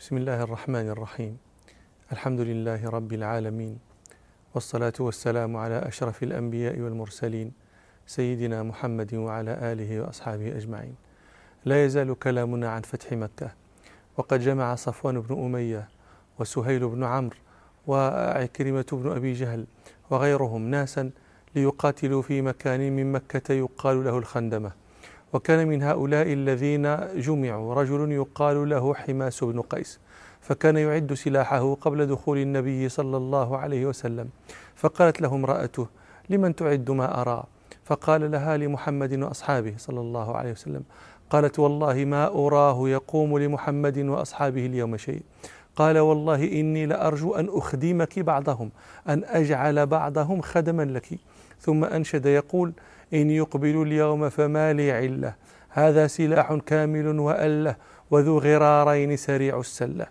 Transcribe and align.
بسم 0.00 0.16
الله 0.16 0.42
الرحمن 0.42 0.88
الرحيم 0.88 1.38
الحمد 2.12 2.40
لله 2.40 2.88
رب 2.90 3.12
العالمين 3.12 3.78
والصلاة 4.54 4.92
والسلام 5.00 5.56
على 5.56 5.78
أشرف 5.78 6.22
الأنبياء 6.22 6.80
والمرسلين 6.80 7.52
سيدنا 8.06 8.62
محمد 8.62 9.14
وعلى 9.14 9.72
آله 9.72 10.00
وأصحابه 10.00 10.56
أجمعين 10.56 10.94
لا 11.64 11.84
يزال 11.84 12.18
كلامنا 12.18 12.70
عن 12.70 12.82
فتح 12.82 13.12
مكة 13.12 13.50
وقد 14.16 14.40
جمع 14.40 14.74
صفوان 14.74 15.20
بن 15.20 15.44
أمية 15.44 15.88
وسهيل 16.38 16.88
بن 16.88 17.04
عمرو 17.04 17.36
وعكرمة 17.86 18.86
بن 18.92 19.10
أبي 19.10 19.32
جهل 19.32 19.66
وغيرهم 20.10 20.70
ناسا 20.70 21.10
ليقاتلوا 21.54 22.22
في 22.22 22.42
مكان 22.42 22.96
من 22.96 23.12
مكة 23.12 23.52
يقال 23.52 24.04
له 24.04 24.18
الخندمة 24.18 24.72
وكان 25.32 25.68
من 25.68 25.82
هؤلاء 25.82 26.32
الذين 26.32 26.96
جمعوا 27.16 27.74
رجل 27.74 28.12
يقال 28.12 28.68
له 28.68 28.94
حماس 28.94 29.44
بن 29.44 29.60
قيس 29.60 30.00
فكان 30.40 30.76
يعد 30.76 31.14
سلاحه 31.14 31.74
قبل 31.74 32.06
دخول 32.06 32.38
النبي 32.38 32.88
صلى 32.88 33.16
الله 33.16 33.58
عليه 33.58 33.86
وسلم. 33.86 34.28
فقالت 34.76 35.20
له 35.20 35.34
امرأته 35.34 35.86
لمن 36.30 36.54
تعد 36.54 36.90
ما 36.90 37.20
أرى؟ 37.20 37.44
فقال 37.84 38.30
لها 38.30 38.56
لمحمد 38.56 39.18
وأصحابه 39.18 39.74
صلى 39.78 40.00
الله 40.00 40.36
عليه 40.36 40.52
وسلم. 40.52 40.82
قالت 41.30 41.58
والله 41.58 42.04
ما 42.04 42.26
أراه 42.26 42.88
يقوم 42.88 43.38
لمحمد 43.38 43.98
وأصحابه 43.98 44.66
اليوم 44.66 44.96
شيء. 44.96 45.22
قال 45.76 45.98
والله 45.98 46.44
إني 46.60 46.86
لأرجو 46.86 47.34
أن 47.34 47.48
أخدمك 47.50 48.18
بعضهم 48.18 48.70
أن 49.08 49.24
أجعل 49.24 49.86
بعضهم 49.86 50.40
خدما 50.40 50.82
لك. 50.82 51.18
ثم 51.60 51.84
أنشد 51.84 52.26
يقول 52.26 52.72
إن 53.14 53.30
يقبل 53.30 53.82
اليوم 53.82 54.28
فما 54.28 54.72
لي 54.72 54.92
علة. 54.92 55.34
هذا 55.68 56.06
سلاح 56.06 56.54
كامل 56.66 57.18
وألة 57.18 57.76
وذو 58.10 58.38
غرارين 58.38 59.16
سريع 59.16 59.60
السلة. 59.60 60.06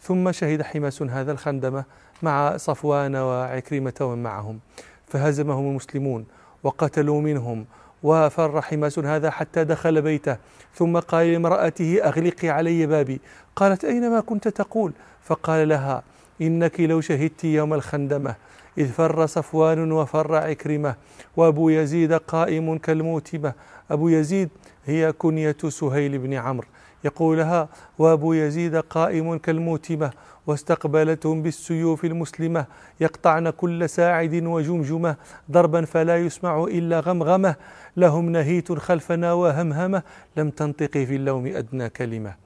ثم 0.00 0.32
شهد 0.32 0.62
حماس 0.62 1.02
هذا 1.02 1.32
الخندمة 1.32 1.84
مع 2.22 2.56
صفوان 2.56 3.16
وعكرمة 3.16 3.94
ومن 4.00 4.22
معهم. 4.22 4.60
فهزمهم 5.06 5.68
المسلمون 5.68 6.26
وقتلوا 6.62 7.20
منهم. 7.20 7.64
وفر 8.02 8.62
حماس 8.62 8.98
هذا 8.98 9.30
حتى 9.30 9.64
دخل 9.64 10.02
بيته. 10.02 10.36
ثم 10.74 10.98
قال 10.98 11.32
لامرأته 11.32 11.98
أغلقي 12.04 12.48
علي 12.48 12.86
بابي. 12.86 13.20
قالت 13.56 13.84
أين 13.84 14.10
ما 14.10 14.20
كنت 14.20 14.48
تقول؟ 14.48 14.92
فقال 15.22 15.68
لها 15.68 16.02
إنك 16.40 16.80
لو 16.80 17.00
شهدت 17.00 17.44
يوم 17.44 17.74
الخندمة 17.74 18.34
إذ 18.78 18.88
فر 18.88 19.26
صفوان 19.26 19.92
وفر 19.92 20.34
عكرمة 20.34 20.94
وأبو 21.36 21.68
يزيد 21.68 22.12
قائم 22.12 22.78
كالموتمة. 22.78 23.52
أبو 23.90 24.08
يزيد 24.08 24.48
هي 24.84 25.12
كنية 25.12 25.56
سهيل 25.68 26.18
بن 26.18 26.34
عمرو. 26.34 26.66
يقولها 27.04 27.68
وأبو 27.98 28.32
يزيد 28.32 28.76
قائم 28.76 29.38
كالموتمة 29.38 30.10
واستقبلتهم 30.46 31.42
بالسيوف 31.42 32.04
المسلمة. 32.04 32.66
يقطعن 33.00 33.50
كل 33.50 33.88
ساعد 33.88 34.34
وجمجمة 34.34 35.16
ضربا 35.50 35.84
فلا 35.84 36.16
يسمع 36.18 36.64
إلا 36.64 37.00
غمغمة. 37.00 37.54
لهم 37.96 38.30
نهيت 38.30 38.72
خلفنا 38.72 39.32
وهمهمة. 39.32 40.02
لم 40.36 40.50
تنطقي 40.50 41.06
في 41.06 41.16
اللوم 41.16 41.46
أدنى 41.46 41.88
كلمة. 41.88 42.41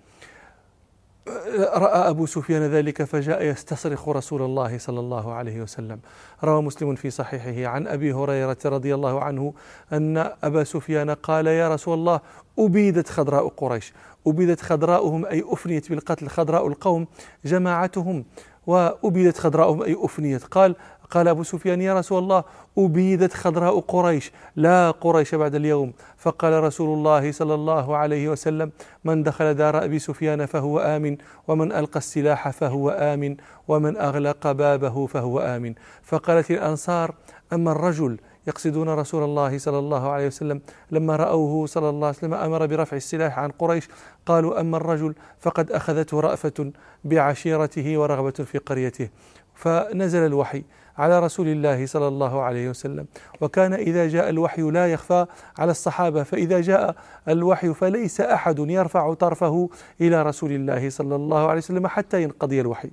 رأى 1.59 2.11
أبو 2.11 2.27
سفيان 2.27 2.63
ذلك 2.63 3.03
فجاء 3.03 3.43
يستصرخ 3.43 4.09
رسول 4.09 4.43
الله 4.43 4.79
صلى 4.79 5.01
الله 5.01 5.33
عليه 5.33 5.63
وسلم. 5.63 6.01
روى 6.45 6.63
مسلم 6.63 6.95
في 6.95 7.11
صحيحه 7.11 7.71
عن 7.71 7.87
أبي 7.87 8.13
هريرة 8.13 8.57
رضي 8.65 8.95
الله 8.95 9.21
عنه 9.21 9.55
أن 9.93 10.33
أبا 10.43 10.65
سفيان 10.65 11.11
قال 11.11 11.47
يا 11.47 11.69
رسول 11.69 11.95
الله 11.95 12.21
أبيدت 12.59 13.09
خضراء 13.09 13.49
قريش 13.49 13.93
أبيدت 14.27 14.61
خضراؤهم 14.61 15.27
أي 15.27 15.45
أفنيت 15.47 15.91
بالقتل 15.91 16.29
خضراء 16.29 16.67
القوم 16.67 17.07
جماعتهم 17.45 18.25
وأبيدت 18.67 19.39
خضراؤهم 19.39 19.83
أي 19.83 19.97
أفنيت. 20.01 20.45
قال 20.45 20.77
قال 21.11 21.29
أبو 21.29 21.43
سفيان 21.43 21.81
يا 21.81 21.95
رسول 21.95 22.19
الله 22.23 22.45
أبيدت 22.79 23.35
خضراء 23.35 23.81
قريش 23.81 24.33
لا 24.57 24.91
قريش 24.91 25.35
بعد 25.35 25.55
اليوم. 25.55 25.93
فقال 26.19 26.63
رسول 26.63 26.99
الله 26.99 27.33
صلى 27.33 27.55
الله 27.55 27.97
عليه 27.97 28.29
وسلم 28.29 28.71
من 29.05 29.23
دخل 29.23 29.55
دار 29.55 29.85
أبي 29.85 29.99
سفيان 29.99 30.47
فهو 30.47 30.79
آمن 30.79 31.17
ومن 31.49 31.73
ألقى 31.73 31.99
السلاح 31.99 32.51
فهو 32.51 32.91
آمن 32.91 33.37
ومن 33.69 33.97
أغلق 33.97 34.53
بابه 34.53 35.07
فهو 35.07 35.41
آمن. 35.41 35.75
فقالت 36.03 36.51
الأنصار 36.51 37.15
أما 37.53 37.73
الرجل 37.73 38.19
يقصدون 38.47 38.89
رسول 38.89 39.23
الله 39.25 39.59
صلى 39.59 39.79
الله 39.79 40.11
عليه 40.11 40.27
وسلم 40.27 40.61
لما 40.91 41.17
رأوه 41.17 41.67
صلى 41.67 41.89
الله 41.89 42.07
عليه 42.07 42.17
وسلم 42.19 42.35
أمر 42.35 42.67
برفع 42.67 42.97
السلاح 42.97 43.39
عن 43.39 43.51
قريش 43.51 43.89
قالوا 44.27 44.61
أما 44.61 44.77
الرجل 44.77 45.15
فقد 45.41 45.73
أخذته 45.73 46.21
رأفة 46.21 46.73
بعشيرته 47.05 47.99
ورغبة 47.99 48.31
في 48.31 48.59
قريته. 48.59 49.09
فنزل 49.55 50.27
الوحي. 50.27 50.65
على 50.99 51.21
رسول 51.21 51.49
الله 51.49 51.87
صلى 51.87 52.09
الله 52.09 52.43
عليه 52.43 52.71
وسلم. 52.71 53.07
وكان 53.41 53.73
إذا 53.75 54.09
جاء 54.09 54.29
الوحي 54.29 54.63
لا 54.63 54.93
يخفى 54.93 55.27
على 55.59 55.71
الصحابة 55.71 56.23
فإذا 56.23 56.61
جاء 56.61 56.97
الوحي 57.29 57.75
فليس 57.75 58.21
أحد 58.21 58.59
يرفع 58.59 59.15
طرفه 59.15 59.69
إلى 60.01 60.23
رسول 60.23 60.53
الله 60.53 60.91
صلى 60.91 61.17
الله 61.17 61.49
عليه 61.49 61.59
وسلم 61.59 61.87
حتى 61.87 62.23
ينقضي 62.23 62.61
الوحي. 62.61 62.91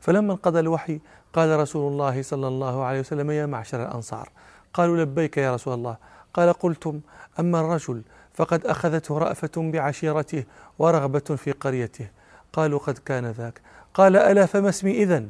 فلما 0.00 0.32
انقضى 0.32 0.60
الوحي 0.60 1.00
قال 1.32 1.60
رسول 1.60 1.92
الله 1.92 2.22
صلى 2.22 2.48
الله 2.48 2.84
عليه 2.84 3.00
وسلم 3.00 3.30
يا 3.30 3.46
معشر 3.46 3.82
الأنصار 3.82 4.28
قالوا 4.74 4.96
لبيك 4.96 5.36
يا 5.36 5.54
رسول 5.54 5.74
الله. 5.74 5.96
قال 6.34 6.52
قلتم 6.52 7.00
أما 7.40 7.60
الرجل 7.60 8.02
فقد 8.34 8.66
أخذته 8.66 9.18
رأفة 9.18 9.50
بعشيرته 9.56 10.44
ورغبة 10.78 11.36
في 11.36 11.52
قريته. 11.52 12.08
قالوا 12.52 12.78
قد 12.78 12.98
كان 12.98 13.26
ذاك. 13.26 13.60
قال 13.94 14.16
ألا 14.16 14.46
فما 14.46 14.68
اسمي 14.68 15.02
إذن؟ 15.02 15.28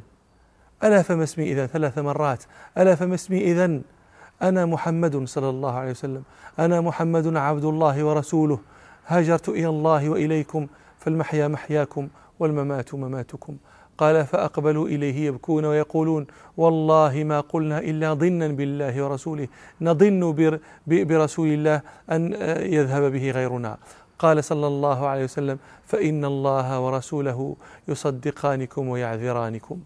ألا 0.83 1.01
فما 1.01 1.23
اسمي 1.23 1.51
إذن 1.51 1.65
ثلاث 1.65 1.97
مرات. 1.97 2.43
ألا 2.77 2.95
فما 2.95 3.15
اسمي 3.15 3.41
إذن. 3.51 3.81
أنا 4.41 4.65
محمد 4.65 5.27
صلى 5.27 5.49
الله 5.49 5.73
عليه 5.73 5.91
وسلم. 5.91 6.23
أنا 6.59 6.81
محمد 6.81 7.35
عبد 7.35 7.65
الله 7.65 8.03
ورسوله. 8.03 8.59
هاجرت 9.07 9.49
إلى 9.49 9.67
الله 9.67 10.09
وإليكم 10.09 10.67
فالمحيا 10.99 11.47
محياكم 11.47 12.07
والممات 12.39 12.93
مماتكم. 12.93 13.57
قال 13.97 14.25
فأقبلوا 14.25 14.87
إليه 14.87 15.25
يبكون 15.25 15.65
ويقولون 15.65 16.27
والله 16.57 17.23
ما 17.23 17.39
قلنا 17.39 17.79
إلا 17.79 18.13
ضنا 18.13 18.47
بالله 18.47 19.03
ورسوله. 19.03 19.47
نضن 19.81 20.53
برسول 20.87 21.47
الله 21.47 21.81
أن 22.11 22.33
يذهب 22.73 23.11
به 23.11 23.31
غيرنا. 23.31 23.77
قال 24.19 24.43
صلى 24.43 24.67
الله 24.67 25.07
عليه 25.07 25.23
وسلم 25.23 25.57
فإن 25.85 26.25
الله 26.25 26.79
ورسوله 26.79 27.55
يصدقانكم 27.87 28.87
ويعذرانكم. 28.87 29.79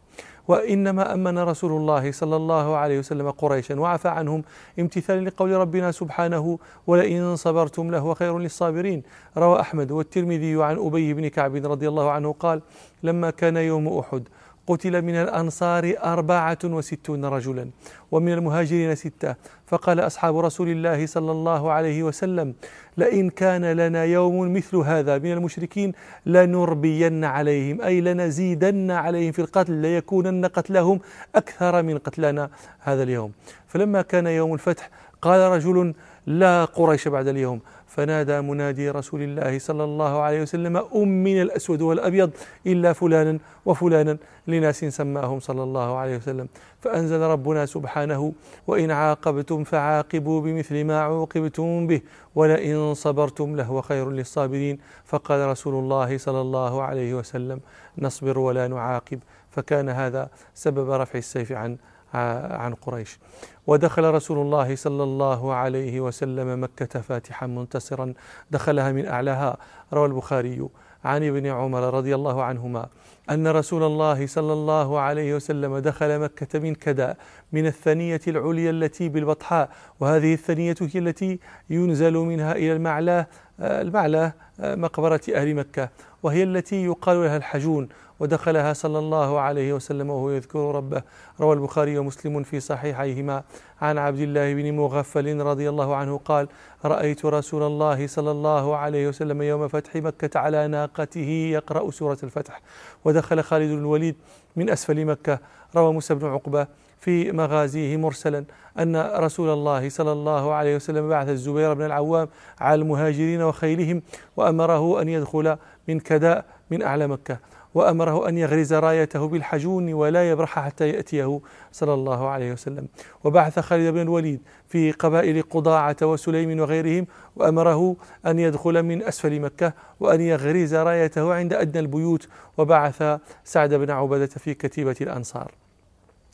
وإنما 0.48 1.14
أمن 1.14 1.40
رسول 1.40 1.72
الله 1.72 2.12
صلى 2.12 2.36
الله 2.36 2.76
عليه 2.78 3.00
وسلم 3.00 3.32
قريشا 3.32 3.80
وعفى 3.80 4.08
عنهم 4.08 4.44
امتثالا 4.80 5.30
لقول 5.30 5.52
ربنا 5.52 5.92
سبحانه 5.92 6.60
ولئن 6.88 7.36
صبرتم 7.36 7.92
لهو 7.92 8.14
خير 8.14 8.38
للصابرين 8.40 9.04
روى 9.38 9.60
أحمد 9.60 9.92
والترمذي 9.92 10.64
عن 10.64 10.78
أبي 10.78 11.14
بن 11.14 11.28
كعب 11.28 11.56
رضي 11.56 11.88
الله 11.88 12.12
عنه 12.12 12.32
قال 12.34 12.62
لما 13.04 13.30
كان 13.30 13.58
يوم 13.58 13.88
أحد 13.88 14.28
قتل 14.72 15.02
من 15.02 15.16
الأنصار 15.16 15.94
أربعة 16.04 16.58
وستون 16.64 17.26
رجلا 17.26 17.70
ومن 18.12 18.34
المهاجرين 18.34 18.96
ستة. 18.96 19.36
فقال 19.68 20.00
أصحاب 20.00 20.38
رسول 20.38 20.70
الله 20.70 21.06
صلى 21.06 21.32
الله 21.32 21.72
عليه 21.72 22.04
وسلم 22.04 22.54
لئن 22.98 23.30
كان 23.30 23.66
لنا 23.66 24.04
يوم 24.04 24.54
مثل 24.54 24.78
هذا 24.78 25.18
من 25.18 25.32
المشركين 25.32 25.92
لنربين 26.26 27.26
عليهم 27.26 27.82
أي 27.82 28.02
لنزيدن 28.02 28.92
عليهم 28.92 29.32
في 29.32 29.40
القتل 29.40 29.74
ليكونن 29.74 30.46
قتلهم 30.46 31.00
أكثر 31.36 31.84
من 31.84 31.98
قتلنا 31.98 32.50
هذا 32.80 33.04
اليوم. 33.04 33.32
فلما 33.68 34.02
كان 34.02 34.28
يوم 34.28 34.54
الفتح 34.54 34.90
قال 35.22 35.52
رجل 35.52 35.94
لا 36.26 36.66
قريش 36.66 37.08
بعد 37.08 37.28
اليوم. 37.28 37.60
فنادى 37.88 38.42
منادي 38.42 38.90
رسول 38.90 39.22
الله 39.22 39.60
صلى 39.60 39.84
الله 39.84 40.22
عليه 40.22 40.42
وسلم 40.42 40.78
أم 40.78 41.08
من 41.24 41.42
الأسود 41.42 41.82
والأبيض 41.82 42.32
إلا 42.68 42.94
فلانا 42.94 43.40
وفلانا 43.66 44.18
لناس 44.48 44.86
سماهم 44.86 45.40
صلى 45.40 45.64
الله 45.64 45.98
عليه 45.98 46.18
وسلم. 46.18 46.48
فأنزل 46.80 47.20
ربنا 47.20 47.66
سبحانه 47.66 48.34
وإن 48.68 48.92
عاقبتم 48.92 49.64
فعاقبوا 49.64 50.42
بمثل 50.42 50.84
ما 50.84 51.02
عوقبتم 51.02 51.88
به 51.88 52.02
ولئن 52.36 52.94
صبرتم 52.94 53.56
لهو 53.56 53.82
خير 53.82 54.10
للصابرين. 54.10 54.80
فقال 55.06 55.50
رسول 55.50 55.74
الله 55.74 56.18
صلى 56.18 56.42
الله 56.42 56.82
عليه 56.82 57.14
وسلم 57.14 57.60
نصبر 57.98 58.40
ولا 58.40 58.68
نعاقب. 58.68 59.20
فكان 59.50 59.90
هذا 59.90 60.30
سبب 60.54 60.92
رفع 60.92 61.20
السيف 61.20 61.52
عن 61.52 61.78
عن 62.14 62.74
قريش. 62.74 63.20
ودخل 63.68 64.14
رسول 64.14 64.38
الله 64.38 64.76
صلى 64.76 65.04
الله 65.04 65.54
عليه 65.54 66.02
وسلم 66.02 66.64
مكة 66.64 67.02
فاتحا 67.02 67.48
منتصرا 67.48 68.14
دخلها 68.52 68.92
من 68.92 69.06
أعلاها. 69.06 69.58
روى 69.94 70.06
البخاري 70.06 70.68
عن 71.06 71.24
ابن 71.24 71.48
عمر 71.48 71.94
رضي 71.94 72.16
الله 72.16 72.44
عنهما 72.44 72.88
أن 73.30 73.48
رسول 73.48 73.84
الله 73.84 74.28
صلى 74.28 74.54
الله 74.54 75.00
عليه 75.00 75.36
وسلم 75.36 75.78
دخل 75.78 76.20
مكة 76.20 76.60
من 76.60 76.76
كدا 76.76 77.16
من 77.52 77.66
الثنية 77.66 78.22
العليا 78.28 78.70
التي 78.70 79.10
بالبطحاء. 79.10 79.70
وهذه 80.00 80.34
الثنية 80.34 80.76
هي 80.82 81.00
التي 81.00 81.40
ينزل 81.70 82.14
منها 82.14 82.52
إلى 82.52 82.74
المعلاه 82.74 83.28
المعلاه 83.60 84.34
مقبرة 84.62 85.22
أهل 85.36 85.56
مكة 85.56 85.90
وهي 86.24 86.44
التي 86.44 86.86
يقال 86.86 87.18
لها 87.18 87.38
الحجون 87.38 87.90
ودخلها 88.20 88.74
صلى 88.74 89.00
الله 89.00 89.40
عليه 89.40 89.74
وسلم 89.74 90.10
وهو 90.10 90.30
يذكر 90.30 90.60
ربه. 90.60 91.02
روى 91.40 91.54
البخاري 91.54 91.98
ومسلم 91.98 92.44
في 92.44 92.60
صحيحيهما. 92.60 93.44
عن 93.82 93.98
عبد 93.98 94.20
الله 94.20 94.54
بن 94.54 94.72
مغفل 94.74 95.42
رضي 95.42 95.70
الله 95.70 95.96
عنه 95.96 96.18
قال 96.26 96.48
رأيت 96.86 97.26
رسول 97.26 97.64
الله 97.64 98.08
صلى 98.08 98.32
الله 98.32 98.76
عليه 98.76 99.08
وسلم 99.08 99.42
يوم 99.42 99.68
فتح 99.68 99.96
مكة 99.96 100.40
على 100.40 100.68
ناقته 100.68 101.50
يقرأ 101.54 101.92
سورة 101.92 102.18
الفتح 102.24 102.62
ودخل 103.06 103.44
خالد 103.44 103.72
بن 103.72 103.78
الوليد 103.80 104.16
من 104.56 104.70
أسفل 104.70 105.06
مكة. 105.06 105.40
روى 105.76 105.94
موسى 105.94 106.16
بن 106.16 106.28
عقبة 106.28 106.68
في 107.02 107.32
مغازيه 107.32 107.98
مرسلا 107.98 108.46
أن 108.80 108.96
رسول 109.16 109.50
الله 109.50 109.90
صلى 109.90 110.12
الله 110.12 110.54
عليه 110.54 110.76
وسلم 110.76 111.10
بعث 111.10 111.30
الزبير 111.30 111.74
بن 111.74 111.86
العوام 111.86 112.28
على 112.60 112.82
المهاجرين 112.82 113.42
وخيلهم 113.42 114.02
وأمره 114.38 115.02
أن 115.02 115.10
يدخل 115.10 115.58
من 115.88 116.00
كداء 116.00 116.46
من 116.72 116.84
أعلى 116.84 117.08
مكة 117.08 117.40
وأمره 117.74 118.30
أن 118.30 118.38
يغرز 118.38 118.74
رايته 118.74 119.28
بالحجون 119.28 119.94
ولا 119.94 120.30
يبرح 120.30 120.60
حتى 120.60 120.90
يأتيه 120.90 121.40
صلى 121.72 121.94
الله 121.94 122.28
عليه 122.28 122.52
وسلم. 122.52 122.88
وبعث 123.24 123.60
خالد 123.60 123.94
بن 123.94 124.02
الوليد 124.02 124.42
في 124.68 124.92
قبائل 124.92 125.42
قضاعة 125.42 125.98
وسليم 126.02 126.60
وغيرهم 126.60 127.08
وأمره 127.36 127.96
أن 128.26 128.40
يدخل 128.40 128.84
من 128.84 129.04
أسفل 129.04 129.40
مكة 129.40 129.74
وأن 130.00 130.22
يغرز 130.22 130.76
رايته 130.76 131.34
عند 131.34 131.54
أدنى 131.54 131.80
البيوت 131.80 132.28
وبعث 132.58 133.04
سعد 133.44 133.74
بن 133.74 133.92
عبدة 133.92 134.26
في 134.28 134.54
كتيبة 134.54 134.96
الأنصار. 135.02 135.61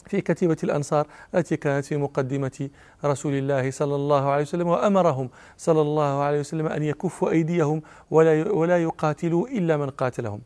في 0.08 0.22
كتيبة 0.22 0.58
الأنصار 0.64 1.08
التي 1.36 1.58
كانت 1.58 1.86
في 1.86 1.98
مقدمة 1.98 2.70
رسول 3.06 3.34
الله 3.34 3.72
صلى 3.72 3.96
الله 3.96 4.30
عليه 4.30 4.42
وسلم 4.42 4.68
وأمرهم 4.68 5.30
صلى 5.58 5.82
الله 5.82 6.24
عليه 6.24 6.40
وسلم 6.40 6.68
أن 6.68 6.84
يكفوا 6.84 7.30
أيديهم 7.30 7.82
ولا 8.12 8.52
ولا 8.52 8.84
يقاتلوا 8.84 9.48
إلا 9.48 9.78
من 9.78 9.90
قاتلهم. 9.90 10.42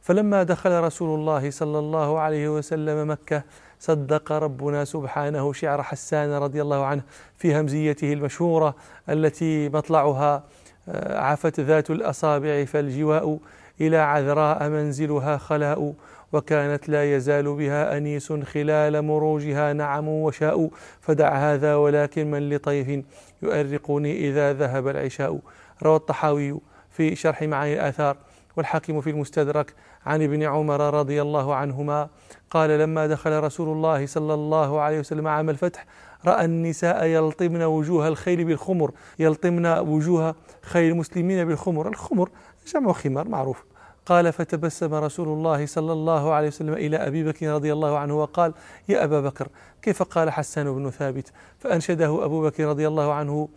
فلما 0.00 0.42
دخل 0.42 0.80
رسول 0.80 1.20
الله 1.20 1.50
صلى 1.50 1.78
الله 1.78 2.18
عليه 2.20 2.48
وسلم 2.48 3.10
مكة 3.10 3.42
صدق 3.80 4.32
ربنا 4.32 4.84
سبحانه 4.84 5.52
شعر 5.52 5.82
حسان 5.82 6.32
رضي 6.32 6.62
الله 6.62 6.84
عنه 6.84 7.02
في 7.36 7.60
همزيته 7.60 8.12
المشهورة 8.12 8.74
التي 9.08 9.68
مطلعها 9.68 10.44
آه، 10.88 11.18
عفت 11.18 11.60
ذات 11.60 11.90
الأصابع 11.90 12.64
فالجواء 12.64 13.38
إلى 13.80 13.96
عذراء 13.96 14.68
منزلها 14.68 15.36
خلاء. 15.36 15.94
وكانت 16.32 16.88
لا 16.88 17.16
يزال 17.16 17.54
بها 17.54 17.96
أنيس 17.96 18.32
خلال 18.32 19.02
مروجها 19.02 19.72
نعم 19.72 20.08
وشاء 20.08 20.70
فدع 21.00 21.36
هذا 21.36 21.74
ولكن 21.74 22.30
من 22.30 22.50
لطيف 22.50 23.04
يؤرقني 23.42 24.28
إذا 24.28 24.52
ذهب 24.52 24.88
العشاء. 24.88 25.38
روى 25.82 25.96
الطحاوي 25.96 26.60
في 26.90 27.16
شرح 27.16 27.42
معاني 27.42 27.74
الآثار 27.74 28.16
والحاكم 28.56 29.00
في 29.00 29.10
المستدرك 29.10 29.74
عن 30.06 30.22
ابن 30.22 30.42
عمر 30.42 30.94
رضي 30.94 31.22
الله 31.22 31.54
عنهما 31.54 32.08
قال 32.50 32.70
لما 32.70 33.06
دخل 33.06 33.40
رسول 33.40 33.68
الله 33.68 34.06
صلى 34.06 34.34
الله 34.34 34.80
عليه 34.80 34.98
وسلم 34.98 35.28
عام 35.28 35.50
الفتح 35.50 35.86
رأى 36.26 36.44
النساء 36.44 37.04
يلطمن 37.04 37.62
وجوه 37.62 38.08
الخيل 38.08 38.44
بالخمر 38.44 38.90
يلطمن 39.18 39.66
وجوه 39.66 40.34
خيل 40.62 40.92
المسلمين 40.92 41.44
بالخمر. 41.44 41.88
الخمر 41.88 42.30
جمع 42.74 42.92
خمار 42.92 43.28
معروف. 43.28 43.64
قال 44.08 44.32
فتبسم 44.32 44.94
رسول 44.94 45.28
الله 45.28 45.66
صلى 45.66 45.92
الله 45.92 46.32
عليه 46.32 46.48
وسلم 46.48 46.72
إلى 46.72 46.96
أبي 46.96 47.24
بكر 47.24 47.48
رضي 47.48 47.72
الله 47.72 47.98
عنه 47.98 48.20
وقال 48.20 48.52
يا 48.88 49.04
أبا 49.04 49.20
بكر 49.20 49.48
كيف 49.82 50.02
قال 50.02 50.30
حسان 50.30 50.72
بن 50.74 50.90
ثابت؟ 50.90 51.32
فأنشده 51.58 52.24
أبو 52.24 52.42
بكر 52.42 52.64
رضي 52.64 52.88
الله 52.88 53.12
عنه 53.12 53.48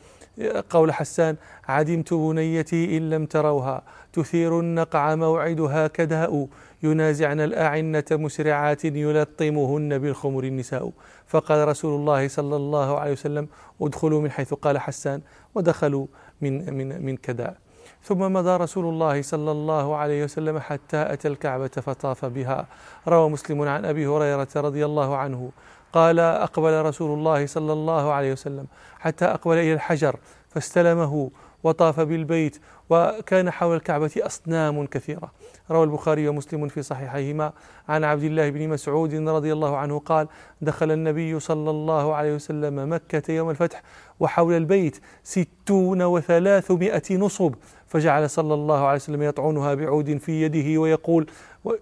قول 0.70 0.94
حسان 0.94 1.36
عدمت 1.68 2.14
بنيتي 2.14 2.98
إن 2.98 3.10
لم 3.10 3.26
تروها 3.26 3.84
تثير 4.14 4.60
النقع 4.60 5.16
موعدها 5.16 5.88
كداء 5.88 6.48
ينازعن 6.84 7.40
الأعنة 7.40 8.06
مسرعات 8.12 8.86
يلطمهن 8.86 9.98
بالخمر 9.98 10.44
النساء 10.44 10.92
فقال 11.28 11.68
رسول 11.68 12.00
الله 12.00 12.28
صلى 12.28 12.56
الله 12.56 13.00
عليه 13.00 13.12
وسلم 13.12 13.48
ادخلوا 13.82 14.22
من 14.22 14.32
حيث 14.32 14.54
قال 14.54 14.80
حسان 14.80 15.22
ودخلوا 15.56 16.08
من 16.42 16.74
من 16.74 17.06
من 17.06 17.18
كداء 17.18 17.58
ثم 18.04 18.34
مضى 18.34 18.58
رسول 18.58 18.86
الله 18.86 19.22
صلى 19.22 19.52
الله 19.52 19.96
عليه 19.96 20.24
وسلم 20.24 20.60
حتى 20.60 21.14
أتى 21.14 21.28
الكعبة 21.28 21.68
فطاف 21.68 22.26
بها. 22.26 22.68
روى 23.08 23.30
مسلم 23.30 23.62
عن 23.62 23.86
أبي 23.86 24.08
هريرة 24.08 24.48
رضي 24.56 24.86
الله 24.86 25.18
عنه. 25.18 25.52
قال 25.94 26.20
أقبل 26.20 26.82
رسول 26.82 27.20
الله 27.20 27.46
صلى 27.46 27.74
الله 27.74 28.12
عليه 28.12 28.32
وسلم 28.32 28.68
حتى 29.00 29.26
أقبل 29.26 29.58
إلى 29.58 29.74
الحجر 29.74 30.16
فاستلمه 30.50 31.32
وطاف 31.64 32.00
بالبيت 32.00 32.62
وكان 32.90 33.52
حول 33.52 33.76
الكعبة 33.76 34.12
أصنام 34.18 34.86
كثيرة. 34.86 35.32
روى 35.72 35.84
البخاري 35.84 36.28
ومسلم 36.28 36.68
في 36.68 36.82
صحيحيهما. 36.82 37.54
عن 37.90 38.04
عبد 38.04 38.24
الله 38.24 38.50
بن 38.50 38.70
مسعود 38.70 39.14
رضي 39.14 39.54
الله 39.54 39.78
عنه 39.78 40.00
قال 40.00 40.28
دخل 40.62 40.92
النبي 40.92 41.40
صلى 41.40 41.70
الله 41.70 42.16
عليه 42.16 42.36
وسلم 42.36 42.94
مكة 42.94 43.32
يوم 43.32 43.50
الفتح 43.50 43.84
وحول 44.20 44.54
البيت 44.54 45.02
ستون 45.24 46.02
وثلاثمائة 46.02 47.18
نصب. 47.18 47.54
فجعل 47.92 48.30
صلى 48.30 48.54
الله 48.54 48.86
عليه 48.86 48.96
وسلم 48.96 49.22
يطعنها 49.22 49.74
بعود 49.74 50.18
في 50.18 50.42
يده 50.42 50.82
ويقول 50.82 51.30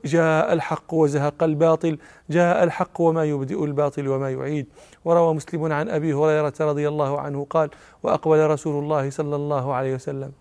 جاء 0.06 0.54
الحق 0.54 0.94
وزهق 0.94 1.44
الباطل 1.44 1.98
جاء 2.30 2.64
الحق 2.64 3.02
وما 3.02 3.24
يبدئ 3.24 3.64
الباطل 3.64 4.08
وما 4.08 4.32
يعيد. 4.32 4.68
وروى 5.06 5.34
مسلم 5.34 5.74
عن 5.74 5.90
أبي 5.90 6.14
هريرة 6.14 6.54
رضي 6.60 6.88
الله 6.88 7.20
عنه 7.20 7.48
قال 7.50 7.70
وأقبل 8.04 8.48
رسول 8.48 8.84
الله 8.84 9.10
صلى 9.10 9.36
الله 9.36 9.74
عليه 9.74 9.96
وسلم 9.96 10.32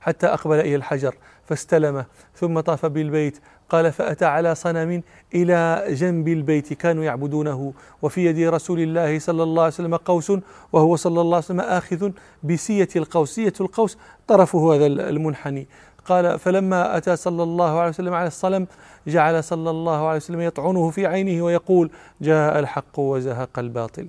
حتى 0.00 0.26
أقبل 0.26 0.60
إلى 0.60 0.74
الحجر. 0.76 1.14
فاستلمه. 1.46 2.04
ثم 2.34 2.60
طاف 2.60 2.86
بالبيت. 2.86 3.38
قال 3.68 3.92
فأتى 3.92 4.24
على 4.24 4.54
صنم 4.54 5.02
إلى 5.34 5.84
جنب 5.88 6.28
البيت 6.28 6.72
كانوا 6.72 7.04
يعبدونه. 7.04 7.72
وفي 8.02 8.26
يد 8.26 8.48
رسول 8.48 8.80
الله 8.80 9.18
صلى 9.18 9.42
الله 9.42 9.62
عليه 9.62 9.74
وسلم 9.74 9.96
قوس 9.96 10.32
وهو 10.72 10.96
صلى 10.96 11.20
الله 11.20 11.36
عليه 11.36 11.44
وسلم 11.44 11.60
آخذ 11.60 12.10
بسية 12.42 12.88
القوس. 12.96 13.34
سية 13.34 13.52
القوس 13.60 13.98
طرفه 14.28 14.74
هذا 14.74 14.86
المنحني. 14.86 15.68
قال 16.06 16.38
فلما 16.38 16.96
أتى 16.96 17.16
صلى 17.16 17.42
الله 17.42 17.78
عليه 17.78 17.88
وسلم 17.88 18.14
على 18.14 18.26
الصلم 18.26 18.66
جعل 19.06 19.44
صلى 19.44 19.70
الله 19.70 20.06
عليه 20.06 20.16
وسلم 20.16 20.40
يطعنه 20.40 20.90
في 20.90 21.06
عينه 21.06 21.44
ويقول 21.44 21.90
جاء 22.20 22.58
الحق 22.58 22.98
وزهق 22.98 23.58
الباطل. 23.58 24.08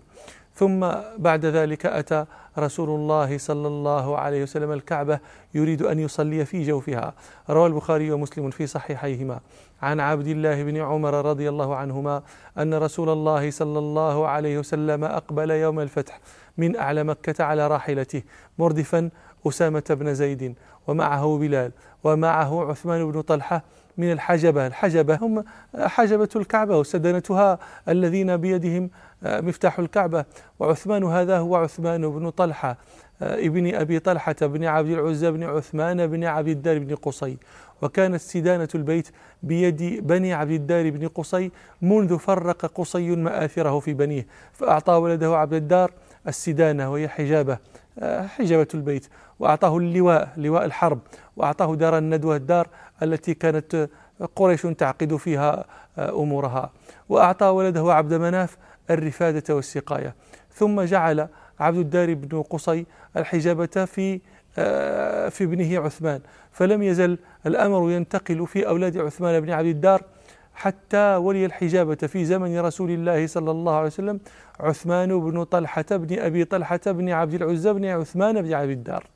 ثم 0.56 0.88
بعد 1.18 1.46
ذلك 1.46 1.86
أتى 1.86 2.26
رسول 2.60 2.90
الله 2.90 3.38
صلى 3.38 3.68
الله 3.68 4.18
عليه 4.18 4.44
وسلم 4.44 4.72
الكعبة 4.72 5.20
يريد 5.54 5.82
أن 5.82 6.00
يصلي 6.00 6.46
في 6.46 6.64
جوفها. 6.64 7.14
روى 7.50 7.68
البخاري 7.68 8.12
ومسلم 8.12 8.50
في 8.50 8.68
صحيحيهما. 8.68 9.40
عن 9.82 10.00
عبد 10.00 10.28
الله 10.28 10.64
بن 10.64 10.78
عمر 10.78 11.26
رضي 11.26 11.50
الله 11.50 11.76
عنهما 11.76 12.22
أن 12.58 12.74
رسول 12.74 13.10
الله 13.10 13.52
صلى 13.52 13.80
الله 13.80 14.28
عليه 14.28 14.60
وسلم 14.60 15.04
أقبل 15.04 15.52
يوم 15.52 15.80
الفتح 15.80 16.20
من 16.58 16.76
أعلى 16.76 17.04
مكة 17.04 17.44
على 17.44 17.68
راحلته 17.68 18.22
مردفا 18.58 19.10
أسامة 19.48 19.84
بن 19.90 20.14
زيد 20.14 20.56
ومعه 20.88 21.38
بلال 21.38 21.72
ومعه 22.04 22.70
عثمان 22.70 23.12
بن 23.12 23.22
طلحة 23.22 23.64
من 23.98 24.12
الحجبة. 24.12 24.68
الحجبة 24.68 25.16
هم 25.22 25.44
حجبة 25.78 26.30
الكعبة 26.36 26.78
وسدنتها 26.78 27.60
الذين 27.90 28.38
بيدهم 28.38 28.90
مفتاح 29.24 29.80
الكعبة. 29.80 30.26
وعثمان 30.60 31.04
هذا 31.04 31.38
هو 31.38 31.56
عثمان 31.56 32.10
بن 32.10 32.30
طلحة 32.30 32.78
آه، 33.22 33.36
ابن 33.46 33.76
أبي 33.76 34.00
طلحة 34.00 34.36
بن 34.42 34.66
عبد 34.66 34.90
العزى 34.90 35.32
بن 35.32 35.44
عثمان 35.44 36.08
بن 36.08 36.24
عبد 36.24 36.48
الدار 36.48 36.80
بن 36.80 36.96
قصي. 36.96 37.38
وكانت 37.82 38.22
سدانة 38.22 38.68
البيت 38.76 39.10
بيد 39.44 40.08
بني 40.08 40.34
عبد 40.34 40.52
الدار 40.52 40.90
بن 40.90 41.08
قصي 41.08 41.52
منذ 41.82 42.18
فرق 42.18 42.66
قصي 42.66 43.16
مآثره 43.16 43.80
في 43.80 43.94
بنيه 43.94 44.28
فأعطى 44.54 44.94
ولده 44.94 45.38
عبد 45.38 45.54
الدار 45.54 45.92
السدانة 46.28 46.92
وهي 46.92 47.08
حجابة 47.08 47.58
آه، 48.00 48.28
حجابة 48.28 48.68
البيت. 48.74 49.08
وأعطاه 49.40 49.78
اللواء 49.78 50.34
لواء 50.38 50.66
الحرب. 50.66 51.00
وأعطاه 51.38 51.76
دار 51.76 51.98
الندوة 51.98 52.36
الدار 52.36 52.68
التي 53.04 53.34
كانت 53.34 53.90
قريش 54.36 54.62
تعقد 54.62 55.16
فيها 55.16 55.66
أمورها. 56.00 56.72
وأعطى 57.10 57.46
ولده 57.46 57.94
عبد 57.94 58.14
مناف 58.14 58.58
الرفادة 58.90 59.56
والسقاية. 59.56 60.16
ثم 60.54 60.82
جعل 60.82 61.28
عبد 61.60 61.78
الدار 61.78 62.14
بن 62.14 62.42
قصي 62.42 62.86
الحجابة 63.18 63.86
في 63.86 64.20
آه، 64.60 65.30
في 65.30 65.44
ابنه 65.44 65.80
عثمان. 65.80 66.22
فلم 66.52 66.84
يزل 66.84 67.18
الأمر 67.46 67.92
ينتقل 67.92 68.48
في 68.48 68.68
أولاد 68.68 68.98
عثمان 68.98 69.40
بن 69.40 69.50
عبد 69.50 69.68
الدار 69.68 70.02
حتى 70.54 71.16
ولي 71.16 71.46
الحجابة 71.46 71.96
في 71.96 72.26
زمن 72.26 72.60
رسول 72.60 72.92
الله 72.92 73.28
صلى 73.28 73.52
الله 73.52 73.76
عليه 73.76 73.88
وسلم 73.88 74.20
عثمان 74.60 75.20
بن 75.20 75.44
طلحة 75.44 75.86
بن 75.92 76.20
أبي 76.20 76.46
طلحة 76.46 76.80
بن 76.86 77.10
عبد 77.10 77.34
العزى 77.34 77.74
بن 77.74 77.86
عثمان 77.86 78.42
بن 78.42 78.54
عبد 78.54 78.70
الدار. 78.70 79.08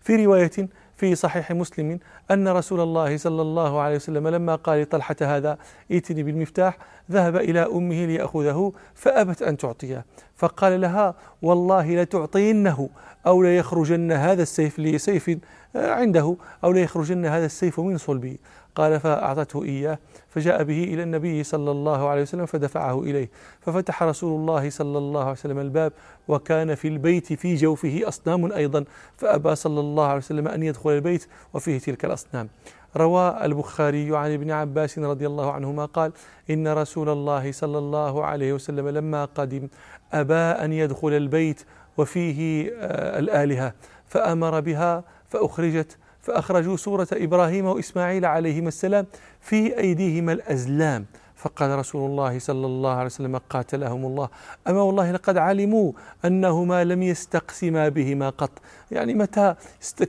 في 0.00 0.24
رواية 0.24 0.50
في 0.96 1.14
صحيح 1.14 1.52
مسلم 1.52 1.98
أن 2.30 2.48
رسول 2.48 2.80
الله 2.80 3.16
صلى 3.16 3.42
الله 3.42 3.80
عليه 3.80 3.96
وسلم 3.96 4.28
لما 4.28 4.54
قال 4.54 4.82
لطلحة 4.82 5.16
هذا 5.20 5.58
ائتني 5.90 6.22
بالمفتاح 6.22 6.78
ذهب 7.10 7.36
إلى 7.36 7.60
أمه 7.60 8.04
ليأخذه 8.04 8.72
فأبت 8.94 9.42
أن 9.42 9.56
تعطيه. 9.56 10.04
فقال 10.36 10.80
لها 10.80 11.14
والله 11.42 12.02
لتعطينه 12.02 12.88
أو 13.26 13.42
ليخرجن 13.42 14.12
هذا 14.12 14.42
السيف 14.42 14.78
لسيف 14.78 15.30
عنده 15.74 16.36
أو 16.64 16.72
ليخرجن 16.72 17.26
هذا 17.26 17.46
السيف 17.46 17.80
من 17.80 17.98
صلبي 17.98 18.40
قال 18.74 19.00
فأعطته 19.00 19.64
إياه 19.64 19.98
فجاء 20.28 20.62
به 20.62 20.84
إلى 20.84 21.02
النبي 21.02 21.42
صلى 21.42 21.70
الله 21.70 22.08
عليه 22.08 22.22
وسلم 22.22 22.46
فدفعه 22.46 23.02
إليه. 23.02 23.30
ففتح 23.60 24.02
رسول 24.02 24.40
الله 24.40 24.70
صلى 24.70 24.98
الله 24.98 25.20
عليه 25.20 25.32
وسلم 25.32 25.58
الباب 25.58 25.92
وكان 26.28 26.74
في 26.74 26.88
البيت 26.88 27.32
في 27.32 27.54
جوفه 27.54 28.00
أصنام 28.04 28.52
أيضا. 28.52 28.84
فأبى 29.16 29.54
صلى 29.54 29.80
الله 29.80 30.06
عليه 30.06 30.16
وسلم 30.16 30.48
أن 30.48 30.62
يدخل 30.62 30.90
البيت 30.90 31.26
وفيه 31.54 31.78
تلك 31.78 32.04
الأصنام. 32.04 32.48
روى 32.96 33.38
البخاري 33.44 34.16
عن 34.16 34.32
ابن 34.32 34.50
عباس 34.50 34.98
رضي 34.98 35.26
الله 35.26 35.52
عنهما 35.52 35.84
قال 35.84 36.12
إن 36.50 36.68
رسول 36.68 37.08
الله 37.08 37.52
صلى 37.52 37.78
الله 37.78 38.24
عليه 38.24 38.52
وسلم 38.52 38.88
لما 38.88 39.24
قدم 39.24 39.68
أبى 40.12 40.34
أن 40.34 40.72
يدخل 40.72 41.12
البيت 41.12 41.62
وفيه 41.96 42.70
آه، 42.74 43.18
الآلهة 43.18 43.74
فأمر 44.06 44.60
بها 44.60 45.04
فأخرجت 45.28 45.98
فأخرجوا 46.20 46.76
سورة 46.76 47.08
إبراهيم 47.12 47.66
وإسماعيل 47.66 48.24
عليهما 48.24 48.68
السلام 48.68 49.06
في 49.40 49.78
أيديهما 49.78 50.32
الأزلام 50.32 51.06
فقال 51.42 51.78
رسول 51.78 52.10
الله 52.10 52.38
صلى 52.38 52.66
الله 52.66 52.90
عليه 52.90 53.06
وسلم 53.06 53.36
قاتلهم 53.36 54.06
الله. 54.06 54.28
أما 54.68 54.82
والله 54.82 55.12
لقد 55.12 55.36
علموا 55.36 55.92
أنهما 56.24 56.84
لم 56.84 57.02
يستقسما 57.02 57.88
بهما 57.88 58.30
قط. 58.30 58.50
يعني 58.90 59.14
متى 59.14 59.54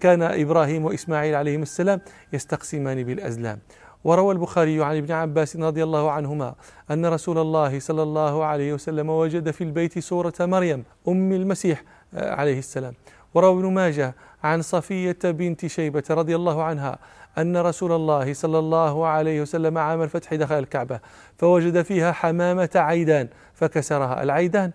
كان 0.02 0.22
إبراهيم 0.22 0.86
وإسماعيل 0.86 1.36
عليهما 1.36 1.64
السلام 1.64 2.02
يستقسمان 2.34 3.04
بالأزلام. 3.04 3.60
وروى 4.04 4.34
البخاري 4.34 4.84
عن 4.84 4.98
ابن 4.98 5.12
عباس 5.12 5.56
رضي 5.56 5.84
الله 5.84 6.12
عنهما 6.12 6.56
أن 6.92 7.06
رسول 7.06 7.38
الله 7.38 7.80
صلى 7.80 8.04
الله 8.04 8.44
عليه 8.44 8.74
وسلم 8.74 9.10
وجد 9.10 9.52
في 9.52 9.64
البيت 9.64 10.00
سورة 10.00 10.34
مريم 10.40 10.84
أم 11.08 11.32
المسيح 11.32 11.84
آه، 12.14 12.36
عليه 12.36 12.60
السلام. 12.60 12.94
وروى 13.34 13.60
ابن 13.60 13.74
ماجه 13.74 14.16
عن 14.44 14.62
صفية 14.62 15.20
بنت 15.24 15.66
شيبة 15.66 16.04
رضي 16.10 16.36
الله 16.36 16.64
عنها 16.64 17.00
أن 17.38 17.58
رسول 17.58 17.92
الله 17.92 18.34
صلى 18.34 18.60
الله 18.60 19.08
عليه 19.08 19.42
وسلم 19.42 19.78
عام 19.78 20.02
الفتح 20.02 20.34
دخل 20.34 20.60
الكعبة 20.60 21.00
فوجد 21.38 21.82
فيها 21.82 22.12
حمامة 22.12 22.70
عيدان 22.76 23.28
فكسرها. 23.54 24.24
العيدان 24.24 24.72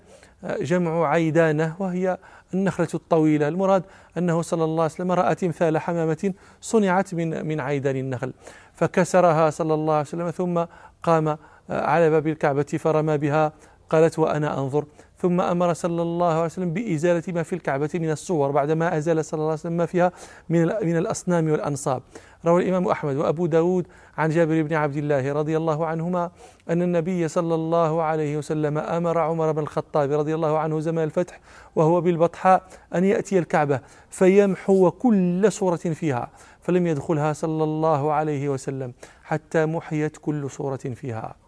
جمع 0.61 1.09
عيدانة 1.09 1.77
وهي 1.79 2.19
النخلة 2.55 2.89
الطويلة. 2.95 3.49
المراد 3.49 3.83
أنه 4.19 4.43
صلى 4.43 4.65
الله 4.65 4.83
عليه 4.83 4.93
وسلم 4.95 5.13
رأى 5.13 5.35
تمثال 5.35 5.79
حمامة 5.79 6.33
صنعت 6.61 7.15
من 7.15 7.47
من 7.47 7.61
عيدان 7.61 7.97
النخل. 7.97 8.33
فكسرها 8.75 9.51
صلى 9.51 9.75
الله 9.75 9.95
عليه 9.95 10.07
وسلم 10.07 10.31
ثم 10.31 10.65
قام 11.03 11.29
آه، 11.29 11.39
على 11.71 12.11
باب 12.11 12.27
الكعبة 12.27 12.63
فرمى 12.63 13.19
بها 13.19 13.53
قالت 13.91 14.19
وأنا 14.19 14.59
أنظر. 14.59 14.85
ثم 15.19 15.41
أمر 15.41 15.73
صلى 15.73 16.03
الله 16.03 16.33
عليه 16.33 16.45
وسلم 16.45 16.73
بإزالة 16.73 17.23
ما 17.29 17.43
في 17.43 17.53
الكعبة 17.53 17.91
من 17.95 18.11
الصور 18.11 18.51
بعدما 18.51 18.97
أزال 18.99 19.25
صلى 19.25 19.39
الله 19.39 19.51
عليه 19.51 19.61
وسلم 19.61 19.77
ما 19.77 19.87
فيها 19.87 20.13
من 20.49 20.63
من 20.63 20.97
الأصنام 20.97 21.51
والأنصاب. 21.51 22.03
روى 22.47 22.63
الإمام 22.63 22.89
أحمد 22.89 23.17
وأبو 23.17 23.47
داود 23.47 23.87
عن 24.19 24.31
جابر 24.31 24.63
بن 24.63 24.75
عبد 24.75 24.97
الله 24.97 25.33
رضي 25.33 25.57
الله 25.57 25.87
عنهما 25.87 26.31
أن 26.71 26.83
النبي 26.83 27.29
صلى 27.29 27.55
الله 27.55 28.03
عليه 28.03 28.37
وسلم 28.37 28.79
أمر 28.79 29.19
عمر 29.19 29.53
بن 29.53 29.63
الخطاب 29.63 30.13
رضي 30.13 30.35
الله 30.35 30.59
عنه 30.59 30.81
زمان 30.81 31.05
الفتح 31.05 31.41
وهو 31.77 32.01
بالبطحاء 32.01 32.63
أن 32.95 33.05
يأتي 33.05 33.39
الكعبة 33.39 33.81
فيمحو 34.11 34.91
كل 34.91 35.53
صورة 35.53 35.77
فيها 35.77 36.31
فلم 36.61 36.87
يدخلها 36.87 37.33
صلى 37.33 37.65
الله 37.65 38.13
عليه 38.13 38.49
وسلم 38.49 38.93
حتى 39.25 39.67
محيت 39.67 40.17
كل 40.17 40.51
صورة 40.51 40.77
فيها. 40.77 41.46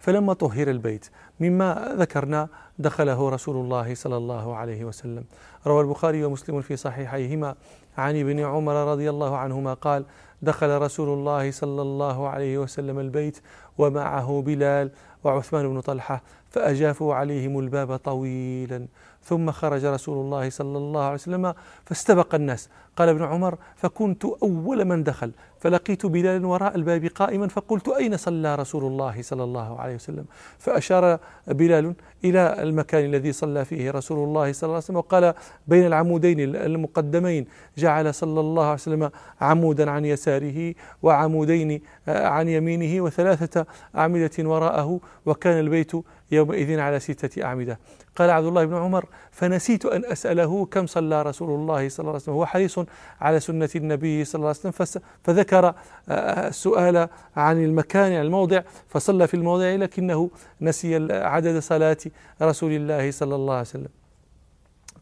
فلما 0.00 0.32
طهر 0.32 0.68
البيت 0.70 1.10
مما 1.40 1.94
ذكرنا 1.98 2.48
دخله 2.78 3.28
رسول 3.28 3.56
الله 3.56 3.94
صلى 3.94 4.16
الله 4.16 4.56
عليه 4.56 4.84
وسلم. 4.84 5.24
روى 5.66 5.80
البخاري 5.80 6.24
ومسلم 6.24 6.60
في 6.60 6.76
صحيحيهما. 6.76 7.54
عن 7.98 8.20
ابن 8.20 8.40
عمر 8.40 8.74
رضي 8.92 9.10
الله 9.10 9.36
عنهما 9.36 9.74
قال 9.74 10.04
دخل 10.42 10.82
رسول 10.82 11.08
الله 11.08 11.50
صلى 11.50 11.82
الله 11.82 12.28
عليه 12.28 12.58
وسلم 12.58 12.98
البيت 12.98 13.38
ومعه 13.78 14.42
بلال 14.46 14.90
وعثمان 15.24 15.68
بن 15.68 15.80
طلحة 15.80 16.22
فأجافوا 16.50 17.14
عليهم 17.14 17.58
الباب 17.58 17.96
طويلا. 17.96 18.86
ثم 19.22 19.50
خرج 19.50 19.84
رسول 19.84 20.24
الله 20.24 20.50
صلى 20.50 20.78
الله 20.78 21.02
عليه 21.02 21.14
وسلم 21.14 21.54
فاستبق 21.84 22.34
الناس. 22.34 22.68
قال 22.96 23.08
ابن 23.08 23.22
عمر 23.22 23.58
فكنت 23.76 24.24
أول 24.24 24.84
من 24.84 25.02
دخل 25.02 25.32
فلقيت 25.60 26.06
بلال 26.06 26.44
وراء 26.44 26.76
الباب 26.76 27.04
قائما 27.04 27.48
فقلت 27.48 27.88
أين 27.88 28.16
صلى 28.16 28.54
رسول 28.54 28.84
الله 28.84 29.22
صلى 29.22 29.44
الله 29.44 29.80
عليه 29.80 29.94
وسلم؟ 29.94 30.24
فأشار 30.58 31.18
بلال 31.46 31.94
إلى 32.24 32.62
المكان 32.62 33.04
الذي 33.04 33.32
صلى 33.32 33.64
فيه 33.64 33.90
رسول 33.90 34.28
الله 34.28 34.52
صلى 34.52 34.62
الله 34.62 34.74
عليه 34.74 34.84
وسلم 34.84 34.96
وقال 34.96 35.34
بين 35.68 35.86
العمودين 35.86 36.56
المقدمين. 36.56 37.46
جعل 37.78 38.14
صلى 38.14 38.40
الله 38.40 38.64
عليه 38.64 38.74
وسلم 38.74 39.10
عمودا 39.40 39.90
عن 39.90 40.04
يساره 40.04 40.74
وعمودين 41.02 41.80
عن 42.08 42.48
يمينه 42.48 43.04
وثلاثة 43.04 43.66
أعمدة 43.96 44.30
وراءه 44.38 45.00
وكان 45.26 45.60
البيت 45.60 45.92
يومئذ 46.32 46.78
على 46.80 47.00
ستة 47.00 47.44
أعمدة. 47.44 47.78
قال 48.16 48.30
عبد 48.30 48.46
الله 48.46 48.64
بن 48.64 48.76
عمر 48.76 49.04
فنسيت 49.30 49.86
أن 49.86 50.04
أسأله 50.04 50.66
كم 50.66 50.86
صلى 50.86 51.22
رسول 51.22 51.50
الله 51.50 51.88
صلى 51.88 51.98
الله 52.00 52.12
عليه 52.12 52.22
وسلم. 52.22 52.34
هو 52.34 52.46
حريص 52.46 52.78
على 53.20 53.40
سنة 53.40 53.70
النبي 53.76 54.24
صلى 54.24 54.38
الله 54.38 54.48
عليه 54.48 54.72
وسلم 54.74 55.02
فذكر 55.24 55.74
السؤال 56.08 56.96
آه، 56.96 57.10
عن 57.36 57.64
المكان 57.64 58.12
عن 58.12 58.26
الموضع 58.26 58.62
فصلى 58.88 59.26
في 59.26 59.34
الموضع 59.34 59.74
لكنه 59.74 60.30
نسي 60.60 61.12
عدد 61.12 61.58
صلاة 61.58 61.98
رسول 62.42 62.72
الله 62.72 63.10
صلى 63.10 63.34
الله 63.34 63.54
عليه 63.54 63.62
وسلم. 63.62 63.99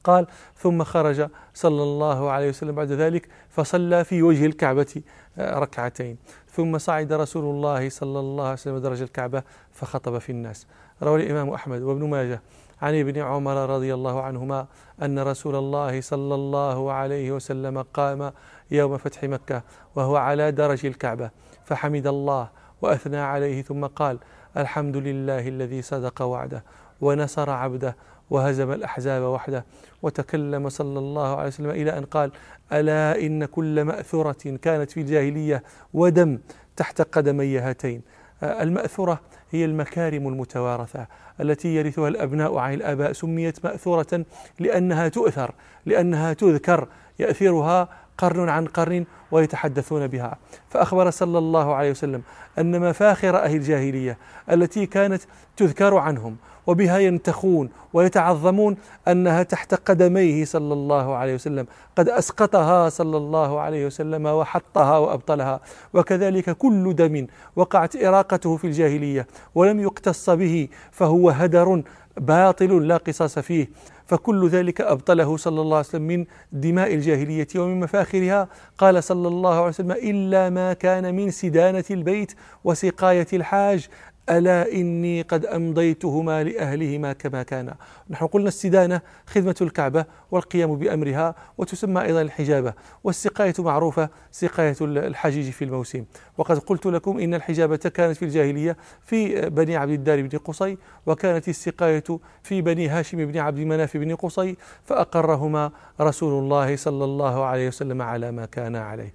قال 0.05 0.27
ثم 0.57 0.85
خرج 0.85 1.29
صلى 1.55 1.83
الله 1.83 2.31
عليه 2.31 2.49
وسلم 2.49 2.75
بعد 2.75 2.93
ذلك 2.93 3.29
فصلى 3.49 4.05
في 4.05 4.23
وجه 4.23 4.47
الكعبة 4.47 5.03
آه، 5.39 5.59
ركعتين. 5.59 6.17
ثم 6.51 6.79
صعد 6.79 7.13
رسول 7.13 7.45
الله 7.45 7.89
صلى 7.89 8.21
الله 8.21 8.45
عليه 8.45 8.53
وسلم 8.53 8.79
درج 8.79 9.03
الكعبة 9.03 9.43
فخطب 9.73 10.19
في 10.19 10.33
الناس. 10.33 10.67
روى 11.03 11.23
الإمام 11.23 11.51
أحمد 11.51 11.83
وابن 11.83 12.11
ماجه. 12.11 12.43
عن 12.83 13.01
ابن 13.01 13.19
عمر 13.19 13.71
رضي 13.71 13.95
الله 13.95 14.23
عنهما 14.23 14.67
أن 15.03 15.19
رسول 15.19 15.57
الله 15.57 16.01
صلى 16.01 16.35
الله 16.35 16.93
عليه 16.93 17.33
وسلم 17.33 17.83
قام 17.83 18.33
يوم 18.71 18.97
فتح 18.97 19.25
مكة 19.25 19.63
وهو 19.97 20.17
على 20.17 20.53
درج 20.53 20.87
الكعبة 20.87 21.31
فحمد 21.65 22.07
الله 22.07 22.49
وأثنى 22.83 23.17
عليه 23.17 23.63
ثم 23.63 23.87
قال 23.87 24.19
الحمد 24.57 24.97
لله 24.97 25.49
الذي 25.49 25.83
صدق 25.83 26.23
وعده 26.23 26.65
ونصر 27.01 27.51
عبده 27.51 27.97
وهزم 28.31 28.73
الأحزاب 28.73 29.23
وحده 29.23 29.65
وتكلم 30.03 30.69
صلى 30.69 30.99
الله 30.99 31.37
عليه 31.37 31.49
وسلم 31.49 31.71
إلى 31.71 31.99
أن 31.99 32.05
قال 32.05 32.31
ألا 32.73 33.21
إن 33.21 33.45
كل 33.45 33.85
مأثرة 33.85 34.57
كانت 34.57 34.91
في 34.91 35.01
الجاهلية 35.01 35.63
ودم 35.95 36.39
تحت 36.77 37.03
قدمي 37.03 37.59
هاتين. 37.59 38.03
المأثرة 38.43 39.21
هي 39.51 39.65
المكارم 39.65 40.29
المتوارثة 40.29 41.07
التي 41.41 41.75
يرثها 41.75 42.09
الأبناء 42.09 42.57
عن 42.57 42.75
الآباء. 42.75 43.13
سميت 43.13 43.65
مأثورة 43.65 44.25
لأنها 44.59 45.09
تؤثر 45.09 45.55
لأنها 45.87 46.33
تذكر 46.33 46.89
يأثرها 47.19 47.89
قرن 48.19 48.49
عن 48.49 48.67
قرن 48.67 49.05
ويتحدثون 49.31 50.07
بها. 50.07 50.39
فأخبر 50.69 51.11
صلى 51.11 51.39
الله 51.39 51.75
عليه 51.75 51.91
وسلم 51.91 52.23
أن 52.59 52.81
مفاخر 52.81 53.37
أهل 53.37 53.57
الجاهلية 53.57 54.19
التي 54.53 54.87
كانت 54.87 55.23
تذكر 55.57 55.97
عنهم 55.97 56.37
وبها 56.67 56.99
ينتخون 56.99 57.71
ويتعظمون 57.93 58.77
أنها 59.09 59.43
تحت 59.43 59.75
قدميه 59.75 60.45
صلى 60.45 60.73
الله 60.73 61.17
عليه 61.17 61.35
وسلم. 61.35 61.67
قد 61.97 62.09
أسقطها 62.09 62.89
صلى 62.89 63.17
الله 63.17 63.61
عليه 63.61 63.87
وسلم 63.87 64.27
وحطها 64.27 64.99
وأبطلها. 64.99 65.61
وكذلك 65.95 66.51
كل 66.51 66.95
دم 66.95 67.27
وقعت 67.57 67.97
إراقته 67.97 68.57
في 68.57 68.67
الجاهلية 68.67 69.27
ولم 69.55 69.81
يقتص 69.81 70.31
به 70.31 70.69
فهو 70.91 71.31
هدر 71.31 71.83
باطل 72.17 72.89
لا 72.89 72.97
قصاص 72.97 73.39
فيه. 73.39 73.69
فكل 74.09 74.49
ذلك 74.49 74.81
أبطله 74.81 75.37
صلى 75.37 75.61
الله 75.61 75.77
عليه 75.77 75.89
وسلم 75.89 76.03
من 76.03 76.25
دماء 76.53 76.95
الجاهلية 76.95 77.49
ومن 77.57 77.81
مفاخرها. 77.81 78.49
قال 78.79 79.05
صلى 79.05 79.29
الله 79.29 79.55
عليه 79.55 79.69
وسلم 79.69 79.93
إلا 79.93 80.51
ما 80.51 80.73
كان 80.73 81.15
من 81.15 81.31
سدانة 81.31 81.85
البيت 81.91 82.33
وسقاية 82.65 83.27
الحاج. 83.33 83.89
ألا 84.31 84.73
إني 84.73 85.23
قد 85.23 85.47
أمضيتهما 85.47 86.45
لأهلهما 86.45 87.13
كما 87.13 87.43
كان 87.43 87.75
نحن 88.11 88.27
قلنا 88.27 88.49
السدانة 88.49 89.01
خدمة 89.27 89.55
الكعبة 89.61 90.05
والقيام 90.31 90.77
بأمرها 90.77 91.35
وتسمى 91.59 92.03
أيضا 92.03 92.23
الحجابة 92.23 92.75
والسقاية 93.05 93.55
معروفة 93.59 94.09
سقاية 94.31 94.77
الحجيج 94.81 95.51
في 95.51 95.65
الموسم. 95.65 96.05
وقد 96.39 96.59
قلت 96.59 96.87
لكم 96.87 97.19
إن 97.19 97.35
الحجابة 97.35 97.77
كانت 97.77 98.17
في 98.17 98.25
الجاهلية 98.25 98.77
في 99.03 99.51
بني 99.51 99.77
عبد 99.77 99.93
الدار 99.93 100.23
بن 100.23 100.39
قصي 100.39 100.79
وكانت 101.07 101.49
السقاية 101.49 102.05
في 102.43 102.63
بني 102.63 102.89
هاشم 102.89 103.27
بن 103.27 103.39
عبد 103.39 103.59
مناف 103.59 103.97
بن 103.97 104.15
قصي 104.15 104.57
فأقرهما 104.85 105.71
رسول 106.01 106.45
الله 106.45 106.77
صلى 106.77 107.05
الله 107.05 107.45
عليه 107.45 107.69
وسلم 107.69 108.03
على 108.03 108.31
ما 108.33 108.47
كان 108.47 108.77
عليه. 108.77 109.15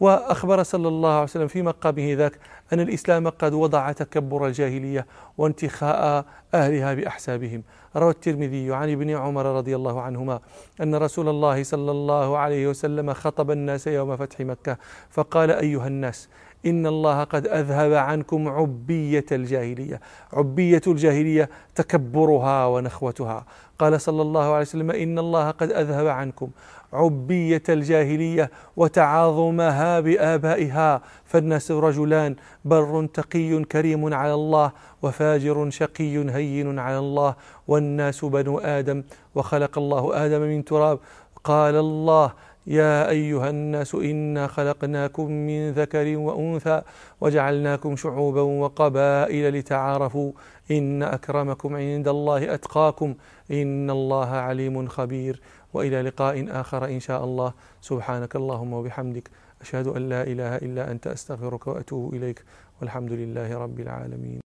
وأخبر 0.00 0.62
صلى 0.62 0.88
الله 0.88 1.12
عليه 1.12 1.22
وسلم 1.22 1.48
في 1.48 1.62
مقامه 1.62 2.14
ذاك 2.14 2.38
أن 2.72 2.80
الإسلام 2.80 3.28
قد 3.28 3.52
وضع 3.52 3.92
تكبر 3.92 4.46
الجاهلية 4.46 5.06
وانتخاء 5.38 6.24
أهلها 6.54 6.94
بأحسابهم. 6.94 7.62
روى 7.96 8.10
الترمذي 8.10 8.74
عن 8.74 8.92
ابن 8.92 9.10
عمر 9.10 9.46
رضي 9.46 9.76
الله 9.76 10.00
عنهما 10.00 10.40
أن 10.82 10.94
رسول 10.94 11.28
الله 11.28 11.62
صلى 11.62 11.90
الله 11.90 12.38
عليه 12.38 12.66
وسلم 12.68 13.12
خطب 13.12 13.50
الناس 13.50 13.86
يوم 13.86 14.16
فتح 14.16 14.40
مكة 14.40 14.76
فقال 15.10 15.50
أيها 15.50 15.86
الناس 15.86 16.28
إن 16.66 16.86
الله 16.86 17.24
قد 17.24 17.46
أذهب 17.46 17.92
عنكم 17.92 18.48
عبية 18.48 19.26
الجاهلية 19.32 20.00
عبية 20.32 20.82
الجاهلية 20.86 21.50
تكبرها 21.74 22.66
ونخوتها. 22.66 23.44
قال 23.78 24.00
صلى 24.00 24.22
الله 24.22 24.44
عليه 24.44 24.60
وسلم 24.60 24.90
إن 24.90 25.18
الله 25.18 25.50
قد 25.50 25.72
أذهب 25.72 26.06
عنكم 26.06 26.50
عبية 26.92 27.62
الجاهلية 27.68 28.50
وتعاظمها 28.76 30.00
بآبائها. 30.00 31.02
فالناس 31.24 31.70
رجلان 31.70 32.36
بر 32.64 33.06
تقي 33.14 33.64
كريم 33.64 34.14
على 34.14 34.34
الله 34.34 34.72
وفاجر 35.02 35.70
شقي 35.70 36.30
هين 36.34 36.78
على 36.78 36.98
الله. 36.98 37.34
والناس 37.68 38.24
بنو 38.24 38.58
آدم 38.58 39.02
وخلق 39.34 39.78
الله 39.78 40.26
آدم 40.26 40.40
من 40.40 40.64
تراب. 40.64 40.98
قال 41.44 41.74
الله 41.74 42.32
يا 42.66 43.08
أيها 43.08 43.50
الناس 43.50 43.94
إنا 43.94 44.46
خلقناكم 44.46 45.30
من 45.30 45.70
ذكر 45.70 46.16
وأنثى 46.16 46.82
وجعلناكم 47.20 47.96
شعوبا 47.96 48.40
وقبائل 48.40 49.54
لتعارفوا. 49.54 50.32
إن 50.70 51.02
أكرمكم 51.02 51.76
عند 51.76 52.08
الله 52.08 52.54
أتقاكم. 52.54 53.14
إن 53.50 53.90
الله 53.90 54.28
عليم 54.28 54.86
خبير. 54.86 55.40
وإلى 55.74 56.02
لقاء 56.02 56.60
آخر 56.60 56.84
إن 56.84 57.00
شاء 57.00 57.24
الله. 57.24 57.52
سبحانك 57.80 58.36
اللهم 58.36 58.72
وبحمدك. 58.72 59.30
أشهد 59.60 59.86
أن 59.86 60.08
لا 60.08 60.22
إله 60.22 60.56
إلا 60.56 60.90
أنت. 60.90 61.06
أستغفرك 61.06 61.66
وأتوب 61.66 62.14
إليك. 62.14 62.44
والحمد 62.80 63.12
لله 63.12 63.58
رب 63.58 63.80
العالمين. 63.80 64.49